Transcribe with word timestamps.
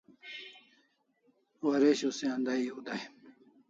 Waresho 1.65 2.09
se 2.17 2.25
andai 2.35 2.61
ew 2.69 2.77
dai 2.85 3.03